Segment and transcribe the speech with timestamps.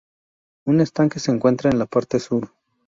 [0.65, 2.51] Un estanque se encuentra en la parte sur.